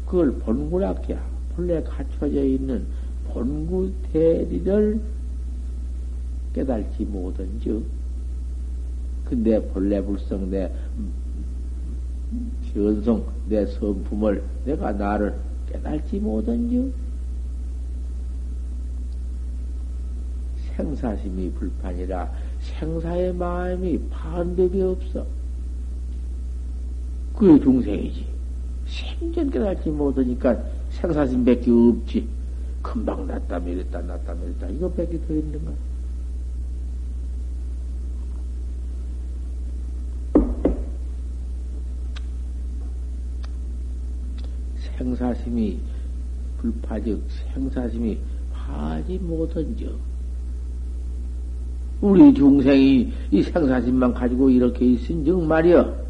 그걸 0.07 0.33
본구락이야. 0.39 1.23
본래 1.55 1.83
갖춰져 1.83 2.43
있는 2.43 2.87
본구 3.29 3.93
대리를 4.11 4.99
깨달지 6.55 7.05
못한즉 7.05 7.85
그내 9.27 9.61
본래 9.69 10.03
불성 10.03 10.51
내 10.51 10.73
현성 12.73 13.23
내 13.51 13.67
성품을 13.67 14.43
내가 14.65 14.93
나를 14.93 15.35
깨달지 15.71 16.19
못한즉 16.19 16.95
생사심이 20.75 21.51
불판이라 21.53 22.33
생사의 22.63 23.35
마음이 23.35 24.01
반백이 24.11 24.81
없어. 24.83 25.27
그게 27.37 27.63
중생이지. 27.63 28.27
생전 28.87 29.51
깨달지 29.51 29.91
못하니까 29.91 30.63
생사심 30.91 31.45
밖에 31.45 31.71
없지. 31.71 32.29
금방 32.83 33.27
났다 33.27 33.61
미랬다 33.61 34.01
났다 34.03 34.35
미랬다 34.35 34.67
이거 34.69 34.91
밖에 34.91 35.19
더 35.27 35.35
있는가? 35.35 35.73
생사심이 44.99 45.81
불파적 46.59 47.21
생사심이 47.55 48.19
하지 48.53 49.19
못한즉 49.19 50.12
우리 52.03 52.35
중생이 52.35 53.13
이 53.31 53.43
생사심만 53.43 54.13
가지고 54.13 54.51
이렇게 54.51 54.85
있은 54.85 55.25
즉 55.25 55.41
말이여 55.45 56.03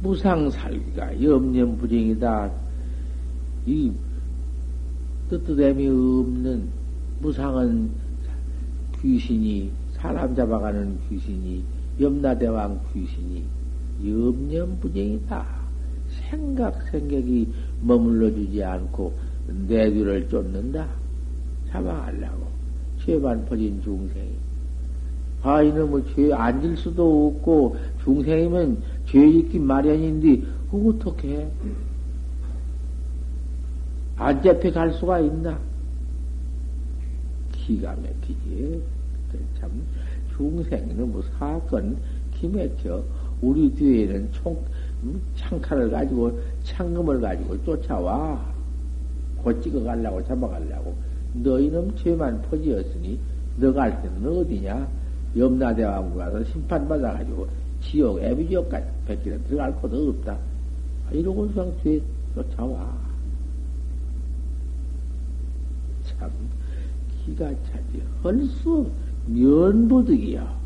무상살기가 0.00 1.22
염려부정이다. 1.22 2.50
이 3.66 3.92
뜻뜻함이 5.30 5.86
없는 5.86 6.68
무상은 7.20 7.88
귀신이 9.00 9.70
사람 9.92 10.34
잡아가는 10.34 10.98
귀신이 11.08 11.62
염라대왕 12.00 12.80
귀신이 12.92 13.44
염려부정이다. 14.04 15.46
생각 16.28 16.82
생각이 16.90 17.48
머물러주지 17.80 18.64
않고 18.64 19.12
내 19.68 19.88
뒤를 19.88 20.28
쫓는다. 20.28 21.01
잡아가려고. 21.72 22.46
죄만 23.04 23.44
퍼진 23.46 23.82
중생이. 23.82 24.30
아 25.42 25.60
이놈의 25.60 26.04
죄 26.14 26.32
앉을 26.32 26.76
수도 26.76 27.26
없고 27.28 27.76
중생이면 28.04 28.80
죄 29.06 29.32
짓기 29.32 29.58
마련인데 29.58 30.40
어떻게 30.70 31.50
안 34.16 34.40
잡혀 34.40 34.70
갈 34.70 34.92
수가 34.92 35.18
있나? 35.18 35.58
기가 37.50 37.90
막히지. 37.96 38.82
참 39.58 39.70
중생은 40.36 41.10
뭐 41.10 41.22
사건 41.38 41.96
기맥혀 42.38 43.02
우리 43.40 43.72
뒤에는 43.74 44.30
총 44.32 44.56
음, 45.02 45.20
창칼을 45.36 45.90
가지고 45.90 46.38
창금을 46.62 47.20
가지고 47.20 47.60
쫓아와. 47.64 48.52
곧 49.42 49.60
찍어 49.60 49.82
가려고 49.82 50.22
잡아 50.24 50.46
가려고 50.46 50.94
너희는 51.34 51.96
죄만 51.96 52.42
퍼지었으니 52.42 53.18
너갈 53.56 54.02
때는 54.02 54.26
어디냐? 54.26 54.88
염라대왕 55.36 56.16
가서 56.16 56.44
심판받아 56.44 57.12
가지고 57.14 57.46
지옥, 57.80 58.22
애비지옥까지 58.22 58.86
백기는 59.06 59.44
들어갈 59.44 59.74
곳도 59.76 60.10
없다. 60.10 60.38
이러고 61.10 61.48
그냥 61.48 61.72
뒤에 61.82 62.00
쫓아와. 62.34 62.92
참, 66.04 66.30
기가 67.24 67.48
차지. 67.48 68.02
헐수 68.22 68.90
면부득이야. 69.26 70.62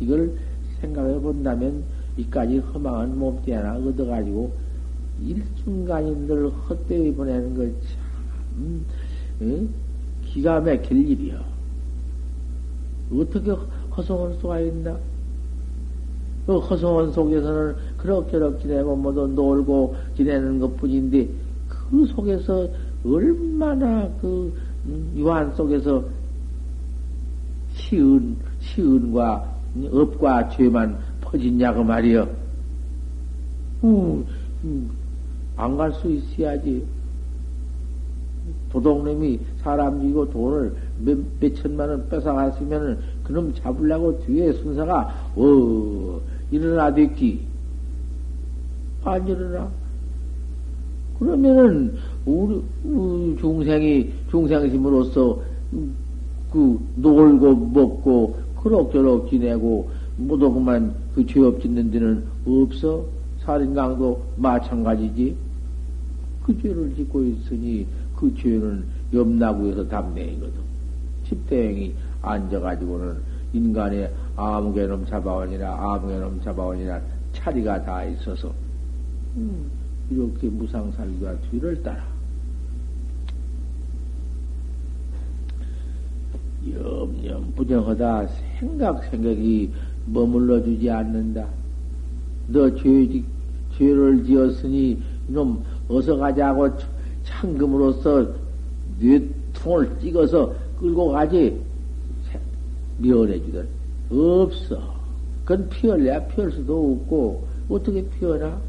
이걸 0.00 0.32
생각해 0.80 1.20
본다면 1.20 1.84
이까지 2.16 2.58
허망한 2.58 3.18
몸띠 3.18 3.52
하나 3.52 3.76
얻어가지고 3.76 4.52
일순간인들 5.20 6.50
헛되이 6.50 7.14
보내는 7.14 7.54
거 7.54 7.70
참, 8.52 8.84
응? 9.42 9.68
기가 10.24 10.60
막힐 10.60 11.08
일이야. 11.10 11.42
어떻게 13.12 13.50
허송할 13.96 14.34
수가 14.40 14.60
있나? 14.60 14.96
그 16.46 16.58
허송한 16.58 17.12
속에서는 17.12 17.76
그럭저럭 17.98 18.60
지내고 18.60 18.96
뭐도 18.96 19.28
놀고 19.28 19.94
지내는 20.16 20.58
것 20.58 20.76
뿐인데 20.76 21.28
그 21.68 22.06
속에서 22.06 22.68
얼마나 23.04 24.08
그 24.20 24.52
유한 25.14 25.54
속에서 25.54 26.02
시은, 27.74 28.36
시은과 28.60 29.52
업과 29.92 30.48
죄만 30.50 30.98
퍼진냐고 31.20 31.84
말이여. 31.84 32.28
음, 33.84 34.24
음, 34.64 34.90
안갈 35.56 35.92
수 35.94 36.10
있어야지. 36.10 36.84
도둑놈이 38.72 39.38
사람 39.62 40.02
이고 40.08 40.28
돈을 40.30 40.72
몇, 41.04 41.18
몇 41.38 41.54
천만 41.56 41.90
원 41.90 42.08
뺏어갔으면은 42.08 42.98
그놈 43.22 43.52
잡으려고 43.54 44.18
뒤에 44.24 44.52
순사가, 44.54 45.14
어, 45.36 46.20
일어나 46.50 46.92
됐기. 46.92 47.40
안 49.04 49.28
일어나? 49.28 49.68
그러면은, 51.18 51.94
우리, 52.24 52.62
우리 52.84 53.36
중생이, 53.38 54.10
중생심으로서, 54.30 55.40
그, 56.50 56.80
놀고, 56.96 57.54
먹고, 57.54 58.36
그럭저럭 58.62 59.28
지내고, 59.28 59.90
모두 60.16 60.52
그만 60.52 60.94
그 61.14 61.26
죄업 61.26 61.60
짓는 61.60 61.90
데는 61.90 62.24
없어? 62.46 63.04
살인강도 63.40 64.20
마찬가지지? 64.36 65.34
그 66.44 66.60
죄를 66.60 66.94
짓고 66.96 67.22
있으니, 67.22 67.86
그 68.22 68.32
죄는 68.36 68.84
염나구에서 69.12 69.88
담내이거든. 69.88 70.54
집대행이 71.26 71.92
앉아가지고는 72.22 73.16
인간의 73.52 74.12
아무개놈 74.36 75.06
잡아오니라, 75.06 75.74
아무개놈 75.74 76.40
잡아오니라, 76.44 77.00
차리가 77.32 77.82
다 77.82 78.04
있어서, 78.04 78.52
음, 79.36 79.68
이렇게 80.08 80.48
무상살기와 80.48 81.34
뒤를 81.50 81.82
따라. 81.82 82.04
염염 86.70 87.54
부정하다 87.56 88.28
생각 88.60 89.02
생각이 89.06 89.72
머물러 90.06 90.62
주지 90.62 90.88
않는다. 90.88 91.44
너 92.46 92.72
죄, 92.76 93.24
죄를 93.76 94.24
지었으니 94.24 95.02
이놈 95.28 95.64
어서 95.88 96.16
가자고 96.16 96.70
창금으로서 97.32 98.26
뇌 98.98 99.20
통을 99.52 99.98
찍어서 100.00 100.54
끌고 100.78 101.08
가지 101.08 101.60
미워해 102.98 103.40
주던 103.44 103.68
없어. 104.10 104.94
그건 105.44 105.68
피할래야 105.68 106.26
피할 106.28 106.50
수도 106.52 106.92
없고 106.92 107.46
어떻게 107.68 108.04
피어나? 108.10 108.60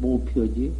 못 0.00 0.24
피하지. 0.26 0.72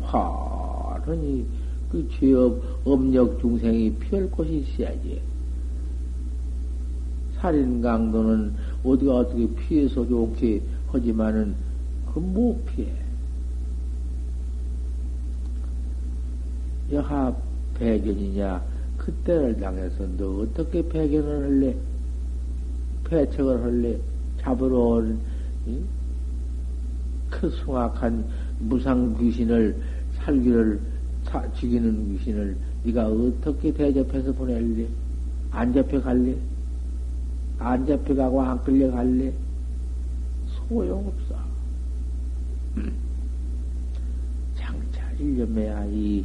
화르니 0.00 1.44
그 1.90 2.08
죄업 2.10 2.62
업력 2.84 3.40
중생이 3.40 3.92
피할 3.94 4.30
곳이 4.30 4.58
있어야지. 4.58 5.20
살인 7.36 7.80
강도는 7.82 8.54
어디가 8.84 9.16
어떻게 9.16 9.46
피해서 9.54 10.06
좋게 10.06 10.60
하지만은 10.92 11.54
그 12.12 12.20
못 12.20 12.64
피해. 12.66 12.88
여하 16.92 17.34
배견이냐 17.74 18.62
그때를 18.96 19.58
당해서 19.58 20.06
너 20.16 20.42
어떻게 20.42 20.86
배견을 20.88 21.44
할래? 21.44 21.76
배척을 23.04 23.62
할래? 23.62 23.98
잡으러 24.40 24.78
온, 24.78 25.18
응? 25.66 25.84
그 27.30 27.50
숭악한 27.50 28.24
무상 28.60 29.16
귀신을 29.18 29.76
살기를 30.16 30.80
사, 31.24 31.52
죽이는 31.52 32.16
귀신을 32.16 32.56
네가 32.84 33.08
어떻게 33.08 33.72
대접해서 33.72 34.32
보낼래? 34.32 34.86
안 35.50 35.72
잡혀갈래? 35.72 36.36
안 37.58 37.86
잡혀가고 37.86 38.42
안 38.42 38.62
끌려갈래? 38.62 39.32
소용없어. 40.68 41.34
장차 44.56 45.10
일념해야 45.18 45.86
이 45.86 46.24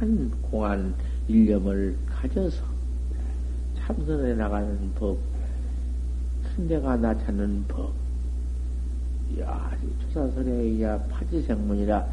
한 0.00 0.30
공안 0.40 0.94
일념을 1.28 1.94
가져서 2.08 2.64
참선해 3.76 4.34
나가는 4.34 4.90
법, 4.94 5.18
큰 6.42 6.66
데가 6.66 6.96
나타나는 6.96 7.64
법. 7.68 7.92
야, 9.38 9.70
초사설에야 10.00 10.98
파지생문이라 11.02 12.06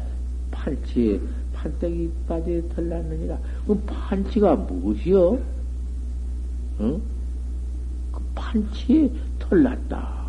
판치, 0.50 1.18
판때기 1.54 2.12
빠지에 2.28 2.68
털났느니라. 2.68 3.38
그 3.66 3.74
판치가 3.86 4.54
무엇이요? 4.54 5.38
응? 6.80 7.00
그 8.12 8.20
판치에 8.34 9.10
털났다. 9.38 10.28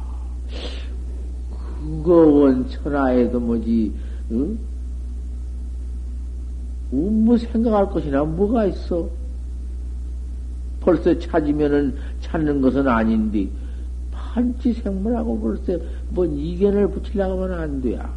그거 1.82 2.14
원 2.26 2.70
천하에도 2.70 3.38
뭐지, 3.38 3.94
응? 4.32 4.58
뭐 6.92 7.38
생각할 7.38 7.90
것이나 7.90 8.24
뭐가 8.24 8.66
있어? 8.66 9.08
벌써 10.80 11.18
찾으면은 11.20 11.96
찾는 12.22 12.62
것은 12.62 12.88
아닌데, 12.88 13.48
판치 14.12 14.74
생물하고 14.74 15.40
벌써 15.40 15.78
뭔 16.10 16.32
이견을 16.36 16.90
붙이려고 16.90 17.44
하면 17.44 17.60
안 17.60 17.82
돼야. 17.82 18.12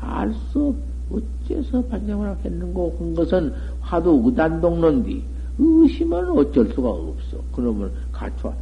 알 0.00 0.32
수, 0.50 0.74
어째서 1.10 1.82
반장을 1.82 2.28
하겠는고 2.28 2.96
한 2.98 3.14
것은 3.14 3.52
화두 3.80 4.22
의단동론디. 4.24 5.22
의심은 5.58 6.30
어쩔 6.30 6.66
수가 6.68 6.88
없어. 6.88 7.38
그놈을 7.54 7.90
갖춰. 8.12 8.52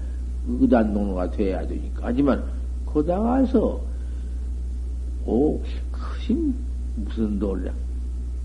의단동로가 0.49 1.31
돼야 1.31 1.67
되니까. 1.67 2.03
하지만, 2.05 2.43
거다가서, 2.87 3.81
오, 5.27 5.61
크신 5.93 6.55
무슨 6.97 7.39
놀라. 7.39 7.71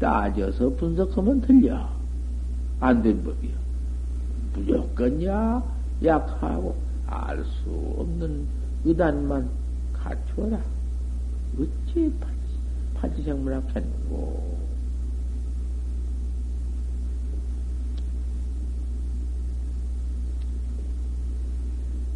따져서 0.03 0.69
분석하면 0.71 1.39
틀려. 1.39 1.87
안 2.81 3.01
된 3.01 3.23
법이야. 3.23 3.53
무조건 4.53 5.23
야 5.23 5.63
약하고 6.03 6.75
알 7.07 7.41
수 7.45 7.69
없는 7.97 8.45
의단만 8.83 9.47
갖추어라. 9.93 10.59
어찌 11.57 12.11
파지생물학 12.95 13.63
했는고. 13.73 14.57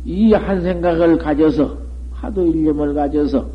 이 0.06 0.34
한 0.34 0.62
생각을 0.62 1.18
가져서, 1.18 1.78
하도 2.14 2.46
일념을 2.46 2.94
가져서, 2.94 3.50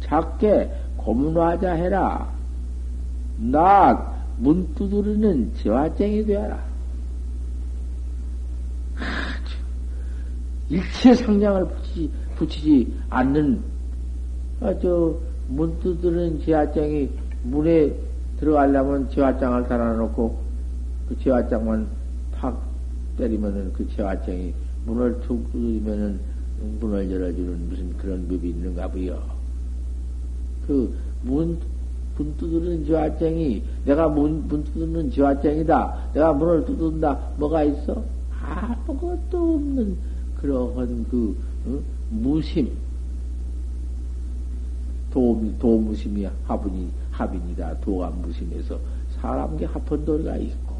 작게 0.00 0.70
고문화자 0.96 1.72
해라. 1.72 2.28
나 3.50 4.12
문 4.42 4.74
두드리는 4.74 5.52
지화쟁이 5.54 6.24
되어라. 6.24 6.60
일체 10.68 11.14
상냥을 11.14 11.68
붙이지, 11.68 12.10
붙이지 12.36 12.94
않는, 13.10 13.62
아, 14.60 14.74
저, 14.80 15.16
문 15.48 15.78
두드리는 15.80 16.40
지화장이 16.40 17.10
문에 17.44 17.94
들어가려면 18.38 19.08
지화장을 19.10 19.68
달아놓고 19.68 20.38
그 21.08 21.18
지화장만 21.18 21.86
팍 22.32 22.60
때리면은 23.18 23.72
그 23.72 23.86
지화장이 23.88 24.54
문을 24.86 25.20
툭 25.20 25.52
두드리면은 25.52 26.18
문을 26.80 27.10
열어주는 27.10 27.68
무슨 27.68 27.96
그런 27.96 28.26
법이 28.26 28.48
있는가 28.50 28.88
보여. 28.88 29.22
그 30.66 30.96
문, 31.22 31.58
문 32.16 32.36
두드리는 32.36 32.84
지화장이 32.84 33.62
내가 33.84 34.08
문, 34.08 34.46
문 34.48 34.64
두드리는 34.64 35.10
지화장이다. 35.10 36.10
내가 36.14 36.32
문을 36.32 36.64
두드린다. 36.64 37.18
뭐가 37.36 37.64
있어? 37.64 38.04
아무것도 38.40 39.54
없는 39.54 39.96
그러한 40.40 41.06
그 41.10 41.36
어? 41.66 41.78
무심. 42.10 42.70
도, 45.12 45.38
도무심이 45.58 46.26
합은이, 46.46 46.88
합인이다. 47.10 47.80
도가 47.80 48.10
무심해서 48.10 48.78
사람께 49.20 49.66
합한 49.66 50.04
도리가 50.04 50.36
있고, 50.38 50.74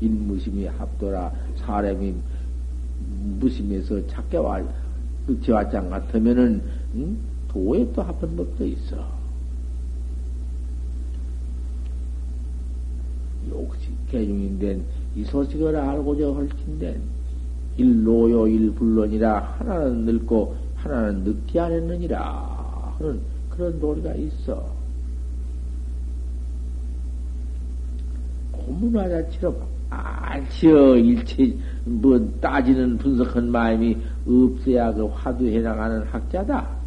인무심이 0.00 0.66
합도라. 0.66 1.32
사람이 1.56 2.14
무심해서 3.40 4.06
작게 4.06 4.36
와, 4.36 4.62
그 5.26 5.40
지화장 5.42 5.90
같으면은, 5.90 6.62
응? 6.94 7.16
도에 7.56 7.90
또 7.94 8.02
합한 8.02 8.36
법도 8.36 8.66
있어. 8.66 8.96
욕식 13.48 13.90
개중인데, 14.10 14.82
이 15.16 15.24
소식을 15.24 15.74
알고자 15.74 16.26
헐친된 16.26 17.00
일로요 17.78 18.46
일불론이라 18.46 19.38
하나는 19.58 20.04
늙고 20.04 20.54
하나는 20.76 21.24
늦게 21.24 21.58
안 21.58 21.72
했느니라 21.72 22.94
하는 22.98 23.20
그런 23.48 23.80
도리가 23.80 24.14
있어. 24.14 24.62
고문화 28.52 29.08
자체로 29.08 29.56
알지어 29.88 30.96
일체 30.96 31.56
뭐 31.84 32.18
따지는 32.40 32.98
분석한 32.98 33.50
마음이 33.50 33.96
없어야 34.26 34.92
그 34.92 35.06
화두해 35.06 35.60
나가는 35.60 36.02
학자다. 36.02 36.85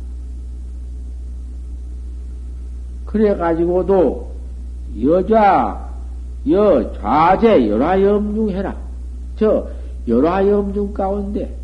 그래 3.10 3.36
가지고도 3.36 4.30
여자 5.02 5.90
여 6.48 6.94
좌제 6.94 7.68
열화염중 7.68 8.52
해라. 8.52 8.76
저 9.36 9.68
열화염중 10.08 10.94
가운데 10.94 11.58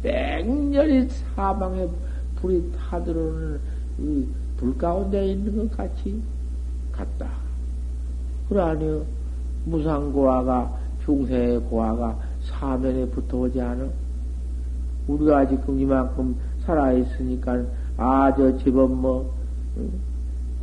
맹렬히 0.00 1.08
사방에 1.34 1.88
불이 2.36 2.70
타들어오는 2.78 3.60
그불 4.56 4.78
가운데 4.78 5.26
있는 5.26 5.68
것 5.68 5.76
같이 5.76 6.22
같다. 6.92 7.26
그래 8.48 8.60
아니요. 8.60 9.02
무상고아가 9.64 10.72
중생의 11.04 11.58
고아가 11.62 12.16
사면에 12.44 13.06
붙어오지 13.06 13.60
않아? 13.60 13.88
우리가 15.08 15.38
아직금 15.38 15.80
이만큼 15.80 16.36
살아있으니까 16.64 17.60
아 17.96 18.32
저 18.36 18.56
집은 18.58 18.96
뭐 18.96 19.42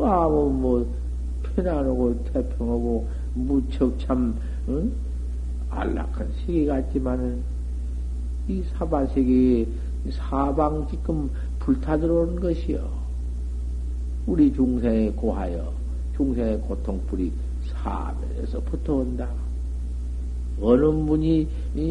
아무 0.05 0.49
뭐 0.49 0.88
편안하고 1.43 2.23
태평하고 2.25 3.07
무척 3.33 3.97
참 3.99 4.35
응? 4.67 4.91
안락한 5.69 6.31
세계 6.45 6.65
같지만은 6.65 7.41
이 8.47 8.63
사바 8.77 9.07
세계에 9.07 9.67
사방 10.12 10.88
지금 10.89 11.29
불타 11.59 11.97
들어오는 11.97 12.39
것이요. 12.39 12.89
우리 14.25 14.53
중생의 14.53 15.13
고하여 15.15 15.71
중생의 16.15 16.59
고통불이 16.62 17.31
사면에서 17.67 18.59
붙어온다. 18.62 19.27
어느 20.62 20.85
문이 20.85 21.47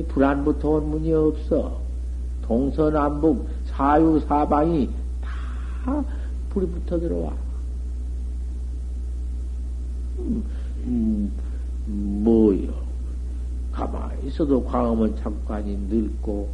불안부터 0.09 0.69
온 0.71 0.91
문이 0.91 1.13
없어. 1.13 1.81
동서남북 2.43 3.49
사유사방이 3.67 4.91
다 5.23 6.05
불이 6.51 6.67
붙어 6.67 6.99
들어와. 6.99 7.33
음, 10.19 10.45
음, 10.85 11.33
뭐요? 12.25 12.73
가만히 13.73 14.28
있어도 14.39 14.63
광음은 14.63 15.17
잠깐이 15.17 15.77
늙고, 15.89 16.49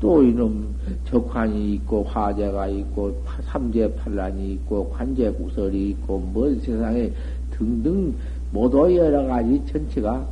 또 0.00 0.22
이놈 0.22 0.74
적환이 1.06 1.74
있고, 1.74 2.04
화재가 2.04 2.68
있고, 2.68 3.22
삼재 3.46 3.94
판란이 3.94 4.52
있고, 4.54 4.90
관제 4.90 5.30
구설이 5.32 5.90
있고, 5.90 6.18
뭔 6.18 6.60
세상에 6.60 7.10
등등 7.50 8.14
모두 8.52 8.94
여러 8.94 9.24
가지 9.24 9.62
전체가 9.66 10.26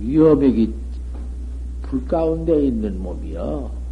위험액이 0.00 0.74
불 1.82 2.04
가운데 2.06 2.66
있는 2.66 3.00
몸이요. 3.00 3.84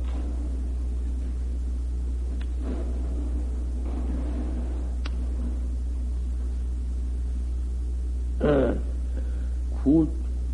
구, 9.82 10.06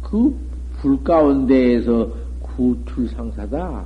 그불 0.03 0.98
가운데에서 1.09 2.07
구출상사다. 2.43 3.85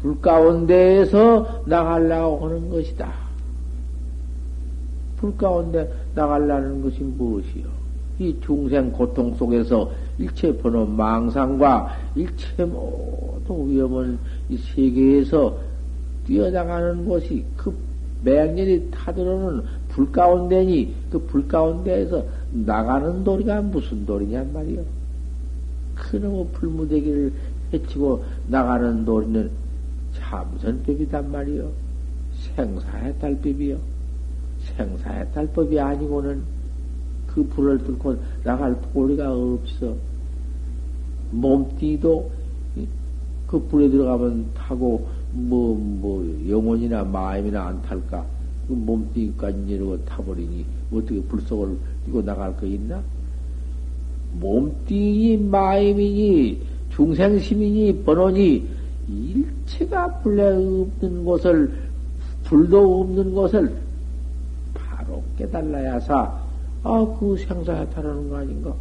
불 0.00 0.18
가운데에서 0.20 1.62
나가려고 1.66 2.46
하는 2.46 2.70
것이다. 2.70 3.12
불 5.18 5.36
가운데 5.36 5.92
나가려는 6.14 6.82
것이 6.82 7.02
무엇이요? 7.02 7.66
이 8.18 8.34
중생 8.42 8.90
고통 8.90 9.34
속에서 9.34 9.90
일체 10.18 10.56
번호 10.56 10.86
망상과 10.86 11.96
일체 12.14 12.64
모든 12.64 13.68
위험은 13.70 14.18
이 14.48 14.56
세계에서 14.56 15.54
뛰어나가는 16.26 17.06
것이 17.06 17.44
그 17.58 17.74
맹렬히 18.24 18.90
타들어오는 18.90 19.62
불 19.88 20.10
가운데니 20.10 20.94
그 21.10 21.18
불 21.26 21.46
가운데에서 21.46 22.24
나가는 22.52 23.22
도리가 23.22 23.60
무슨 23.62 24.06
도리냔 24.06 24.52
말이요. 24.52 25.01
그놈의 25.94 26.48
불무대기를 26.52 27.32
해치고 27.72 28.24
나가는 28.48 29.04
도리는 29.04 29.50
참선법이단 30.14 31.30
말이요. 31.30 31.70
생사의 34.76 35.32
달법이 35.32 35.78
아니고는 35.78 36.42
그 37.26 37.42
불을 37.44 37.78
뚫고 37.84 38.16
나갈 38.44 38.76
도리가 38.92 39.32
없어. 39.32 39.96
몸띠도 41.30 42.30
그 43.46 43.58
불에 43.58 43.88
들어가면 43.88 44.46
타고 44.54 45.06
뭐, 45.32 45.74
뭐, 45.76 46.24
영혼이나 46.48 47.04
마음이나 47.04 47.68
안 47.68 47.82
탈까? 47.82 48.24
그 48.68 48.72
몸띠까지 48.74 49.64
이러고 49.66 50.04
타버리니 50.04 50.64
어떻게 50.92 51.20
불속을 51.22 51.76
뛰고 52.04 52.22
나갈 52.22 52.56
거 52.56 52.66
있나? 52.66 53.02
몸띠니 54.32 55.36
마음이니 55.36 56.62
중생심이니 56.90 58.04
번호니 58.04 58.68
일체가 59.08 60.20
불에 60.20 60.42
없는 60.44 61.24
곳을 61.24 61.72
불도 62.44 63.00
없는 63.00 63.34
곳을 63.34 63.74
바로 64.74 65.22
깨달아야사 65.36 66.40
아그 66.84 67.36
생사해탈하는 67.38 68.28
거 68.28 68.36
아닌가? 68.36 68.74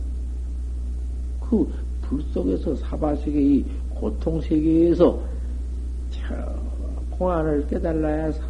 그 1.41 1.91
불 2.11 2.21
속에서 2.33 2.75
사바세계의 2.75 3.63
고통 3.95 4.41
세계에서 4.41 5.17
저 6.11 6.35
공안을 7.11 7.65
깨달아야사 7.67 8.43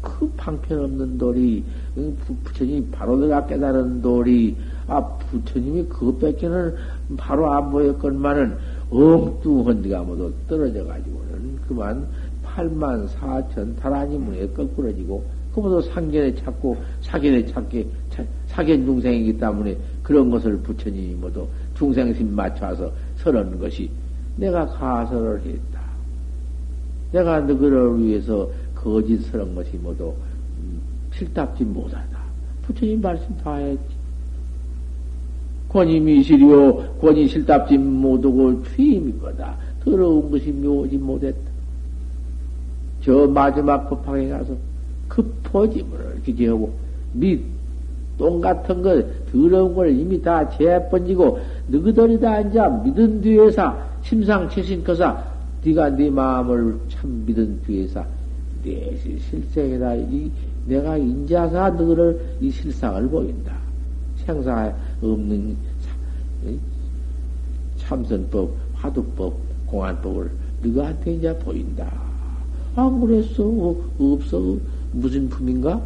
그 0.00 0.30
방편없는 0.36 1.18
돌이 1.18 1.64
부처님이 2.44 2.86
바로 2.90 3.18
내가 3.18 3.44
깨달은 3.46 4.00
돌이 4.00 4.56
아 4.86 5.00
부처님이 5.30 5.84
그것밖에는 5.84 6.74
바로 7.16 7.52
안 7.52 7.70
보였건만은 7.70 8.56
엉뚱한 8.90 9.82
데가 9.82 10.02
모두 10.02 10.32
떨어져 10.48 10.84
가지고는 10.84 11.58
그만 11.68 12.06
8만 12.44 13.08
4천 13.08 13.76
다라니 13.78 14.18
문에 14.18 14.48
거꾸러지고 14.48 15.24
그보다 15.54 15.86
상견에 15.92 16.34
찾고 16.34 16.76
사견에 17.02 17.44
찾게 17.46 17.86
사견 18.46 18.84
중생이기 18.84 19.38
때문에 19.38 19.76
그런 20.02 20.30
것을 20.30 20.56
부처님이 20.58 21.14
모두 21.14 21.46
중생심 21.74 22.34
맞춰서 22.34 22.90
설하는 23.16 23.58
것이 23.58 23.90
내가 24.36 24.66
가설을 24.66 25.40
했다. 25.40 25.80
내가 27.12 27.40
너희를 27.40 27.98
위해서 27.98 28.48
거짓스러운 28.82 29.54
것이 29.54 29.76
모두 29.76 30.12
필답지 31.10 31.64
못하다. 31.64 32.18
부처님 32.66 33.00
말씀 33.00 33.36
다 33.38 33.56
했지. 33.56 34.00
권위 35.68 36.00
미실이요, 36.00 36.96
권위 37.00 37.28
실답지 37.28 37.78
못하고 37.78 38.62
취임이거다. 38.64 39.56
더러운 39.84 40.30
것이 40.30 40.50
묘지 40.50 40.96
못했다. 40.96 41.38
저 43.04 43.26
마지막 43.26 43.88
법학에 43.88 44.28
가서 44.28 44.54
그 45.08 45.22
포지문을 45.44 46.22
기재하고, 46.24 46.72
밑, 47.12 47.42
똥 48.18 48.40
같은 48.40 48.82
거, 48.82 49.02
더러운 49.30 49.74
걸 49.74 49.90
이미 49.90 50.20
다 50.20 50.48
재번지고, 50.56 51.38
너희들이 51.68 52.20
다 52.20 52.32
앉아 52.32 52.68
믿은 52.84 53.20
뒤에서 53.20 53.76
심상치신 54.02 54.84
거사, 54.84 55.22
네가 55.64 55.90
네 55.90 56.10
마음을 56.10 56.78
참 56.88 57.24
믿은 57.26 57.62
뒤에서 57.62 58.04
내 58.62 58.96
실생이다. 58.96 59.94
이, 59.96 60.30
내가 60.66 60.96
인자사 60.96 61.70
너를 61.70 62.36
이 62.40 62.50
실상을 62.50 63.08
보인다. 63.08 63.56
생사 64.24 64.72
없는 65.02 65.56
참선법, 67.78 68.54
화두법, 68.74 69.34
공안법을 69.66 70.30
너한테 70.62 71.14
이제 71.14 71.36
보인다. 71.38 71.90
안 72.76 73.00
그랬어? 73.00 73.74
없어? 73.98 74.56
무슨 74.92 75.28
품인가? 75.28 75.80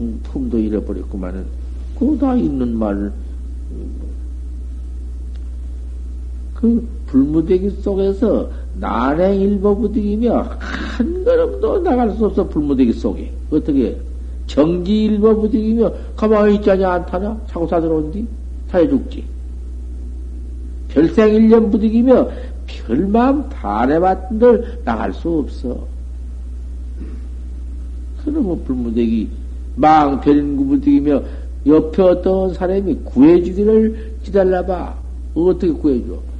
음, 0.00 0.20
품도 0.24 0.58
잃어버렸구만은. 0.58 1.46
그거 1.98 2.16
다 2.16 2.34
있는 2.34 2.76
말. 2.76 3.12
그 6.54 6.88
불무대기 7.06 7.70
속에서 7.82 8.50
난행일보 8.80 9.76
부득이며 9.78 10.48
한 10.58 11.06
이놈도 11.06 11.82
나갈 11.82 12.10
수 12.12 12.26
없어, 12.26 12.46
불무대기 12.48 12.92
속에. 12.92 13.30
어떻게, 13.50 13.96
정지 14.46 15.04
일보 15.04 15.40
부딪이며 15.40 15.92
가만히 16.16 16.56
있자냐, 16.56 16.92
안 16.92 17.06
타냐? 17.06 17.40
차고 17.48 17.66
사 17.66 17.80
들어온디? 17.80 18.26
타해 18.70 18.88
죽지. 18.88 19.24
별생 20.88 21.34
일년 21.34 21.70
부딪이며 21.70 22.28
별마음 22.66 23.48
다해봤던들 23.48 24.80
나갈 24.84 25.12
수 25.12 25.38
없어. 25.38 25.86
그놈의 28.24 28.58
불무대기 28.64 29.28
망 29.76 30.20
별인구 30.20 30.64
부딪이며 30.66 31.22
옆에 31.66 32.02
어떤 32.02 32.54
사람이 32.54 32.94
구해주기를 33.04 34.14
기다려봐. 34.22 34.94
어떻게 35.34 35.72
구해줘? 35.72 36.33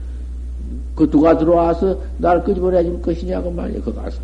그 0.95 1.11
누가 1.11 1.37
들어와서 1.37 1.99
날 2.19 2.43
끄집어내 2.45 2.85
줄 2.85 3.03
것이냐고 3.03 3.51
말이야, 3.51 3.81
그 3.83 3.93
가서. 3.93 4.21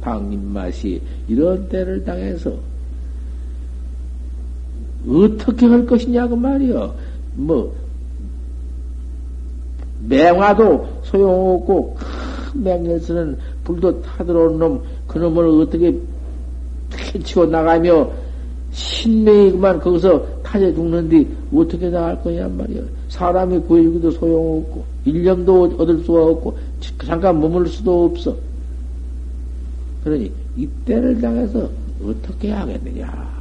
방님맛이 0.00 1.00
이런 1.28 1.68
때를 1.68 2.04
당해서 2.04 2.52
어떻게 5.08 5.66
할 5.66 5.86
것이냐고 5.86 6.36
말이야. 6.36 6.92
뭐, 7.34 7.74
맹화도 10.08 10.88
소용없고, 11.04 11.96
큰 11.96 12.62
맹렬서는 12.62 13.38
불도 13.64 14.02
타들어온 14.02 14.58
놈, 14.58 14.82
그놈을 15.06 15.62
어떻게 15.62 15.96
피치고 16.90 17.46
나가며, 17.46 18.10
신명이 18.72 19.52
그만 19.52 19.80
거기서 19.80 20.41
타져 20.52 20.70
죽는데, 20.74 21.26
어떻게 21.54 21.88
나갈 21.88 22.22
거냐 22.22 22.46
말이야. 22.46 22.82
사람이 23.08 23.60
구해주기도 23.60 24.10
소용없고, 24.10 24.84
일념도 25.06 25.76
얻을 25.78 26.04
수가 26.04 26.26
없고, 26.26 26.58
잠깐 27.06 27.40
머물 27.40 27.66
수도 27.68 28.04
없어. 28.04 28.36
그러니, 30.04 30.30
이때를 30.54 31.18
당해서 31.22 31.70
어떻게 32.04 32.50
하겠느냐. 32.50 33.32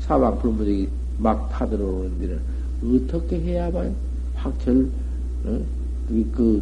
사방 0.00 0.36
불무적이 0.40 0.88
막 1.18 1.48
타들어오는 1.52 2.18
데는 2.18 2.40
어떻게 2.84 3.38
해야만 3.38 3.94
확철, 4.34 4.88
어? 5.44 5.60
그, 6.34 6.60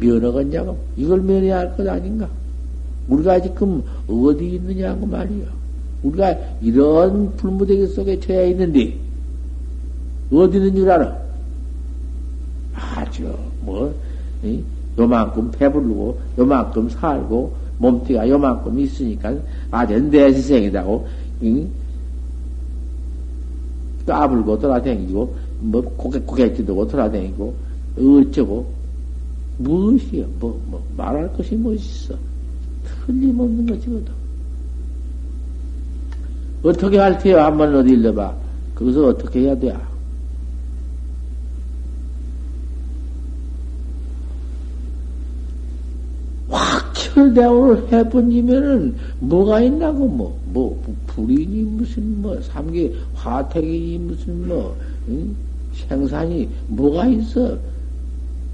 면허겠냐고. 0.00 0.78
이걸 0.96 1.20
면해야 1.20 1.58
할 1.58 1.76
것 1.76 1.86
아닌가? 1.86 2.26
우리가 3.08 3.42
지금 3.42 3.82
어디 4.08 4.54
있느냐고 4.54 5.04
말이요. 5.04 5.55
우리가 6.06 6.36
이런 6.60 7.34
불무대기 7.36 7.88
속에 7.88 8.20
처해 8.20 8.50
있는데, 8.50 8.96
어디 10.32 10.56
있는 10.56 10.74
줄 10.74 10.90
알아? 10.90 11.16
아주, 12.74 13.34
뭐, 13.62 13.94
이? 14.42 14.62
요만큼 14.98 15.50
배부르고, 15.50 16.18
요만큼 16.38 16.88
살고, 16.88 17.52
몸띠가 17.78 18.28
요만큼 18.28 18.78
있으니까, 18.78 19.34
아주 19.70 19.98
내시생이다고, 19.98 21.06
응? 21.42 21.68
까불고 24.06 24.58
돌아다니고, 24.58 25.36
뭐, 25.60 25.82
고개, 25.96 26.18
고개지도 26.20 26.86
돌아다니고, 26.86 27.54
어쩌고, 27.98 28.66
무엇이야, 29.58 30.26
뭐, 30.38 30.60
뭐, 30.66 30.82
말할 30.96 31.32
것이 31.34 31.54
뭐 31.56 31.72
있어. 31.74 32.14
틀림없는 33.06 33.66
거지, 33.66 33.86
거든. 33.86 34.25
어떻게 36.66 36.98
할 36.98 37.16
테요? 37.18 37.38
한번 37.38 37.74
어디 37.76 37.92
일러봐. 37.92 38.34
거기서 38.74 39.06
어떻게 39.08 39.40
해야 39.40 39.56
돼? 39.56 39.72
확철대오를 46.50 47.92
해본이면은 47.92 48.96
뭐가 49.20 49.60
있나고 49.60 50.08
뭐, 50.08 50.38
뭐, 50.52 50.82
불이니 51.06 51.62
무슨 51.62 52.20
뭐, 52.20 52.40
삼계 52.42 52.92
화택이니 53.14 53.98
무슨 53.98 54.48
뭐, 54.48 54.76
응? 55.08 55.34
생산이 55.88 56.48
뭐가 56.68 57.06
있어? 57.06 57.56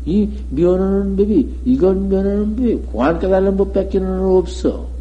이 0.05 0.29
면하는 0.51 1.16
법이, 1.16 1.48
이건 1.64 2.09
면하는 2.09 2.57
법이 2.57 2.75
공안 2.90 3.18
깨달은 3.18 3.57
법밖에는 3.57 4.20
없어. 4.20 4.91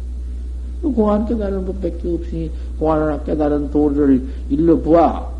공안 0.82 1.24
깨달은 1.26 1.64
법밖에 1.64 2.14
없으니 2.14 2.50
공안 2.78 3.22
깨달은 3.24 3.70
도리를 3.70 4.26
일러 4.50 4.76
보아. 4.76 5.30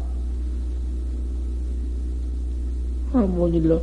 아, 3.13 3.19
못 3.19 3.49
일러? 3.49 3.81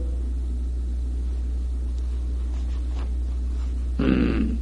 음. 3.99 4.57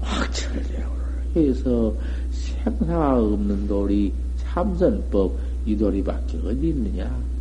확철대오를 0.00 1.36
해서 1.36 1.94
생사가 2.30 3.20
없는 3.20 3.66
도리 3.66 4.12
참선법 4.38 5.36
이 5.66 5.76
도리밖에 5.76 6.38
어디 6.38 6.68
있느냐? 6.68 7.31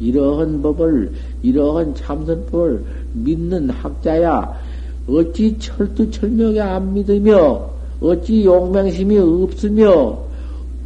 이러한 0.00 0.62
법을 0.62 1.12
이러한 1.42 1.94
참선법을 1.94 2.84
믿는 3.12 3.70
학자야 3.70 4.58
어찌 5.06 5.56
철두철명에 5.58 6.60
안 6.60 6.94
믿으며 6.94 7.70
어찌 8.00 8.44
용맹심이 8.44 9.18
없으며 9.18 10.18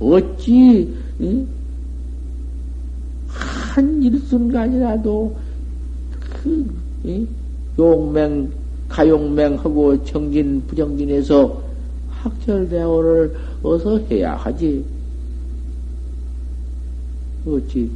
어찌 0.00 0.92
응? 1.20 1.46
한 3.28 4.02
일순간이라도 4.02 5.36
그 6.42 6.66
응? 7.06 7.28
용맹 7.78 8.50
가용맹하고 8.88 10.04
정진 10.04 10.62
부정진에서 10.66 11.62
학철대오를 12.08 13.34
어서 13.62 13.98
해야 14.10 14.34
하지. 14.36 14.84
어찌 17.46 17.90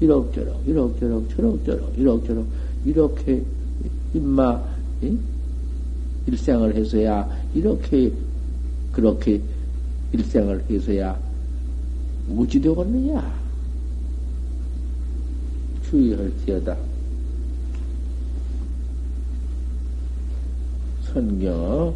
이럭저럭 0.00 0.66
이럭저럭 0.66 1.28
저럭저럭 1.30 1.98
이럭저럭 1.98 2.46
이렇게 2.84 3.42
임마 4.14 4.62
일생을 6.26 6.74
해서야 6.74 7.28
이렇게 7.54 8.12
그렇게 8.92 9.40
일생을 10.12 10.64
해서야 10.70 11.18
무지 12.28 12.60
되겠느냐? 12.60 13.42
주의할지어다. 15.90 16.76
선경 21.02 21.94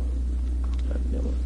선경은 0.89 1.46